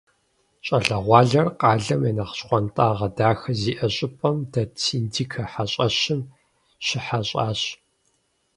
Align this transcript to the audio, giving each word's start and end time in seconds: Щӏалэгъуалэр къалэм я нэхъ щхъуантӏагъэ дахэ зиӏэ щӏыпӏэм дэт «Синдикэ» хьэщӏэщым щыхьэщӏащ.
Щӏалэгъуалэр 0.65 1.47
къалэм 1.59 2.01
я 2.09 2.11
нэхъ 2.17 2.33
щхъуантӏагъэ 2.37 3.07
дахэ 3.17 3.51
зиӏэ 3.61 3.87
щӏыпӏэм 3.95 4.37
дэт 4.51 4.71
«Синдикэ» 4.83 5.43
хьэщӏэщым 5.51 6.21
щыхьэщӏащ. 6.85 7.61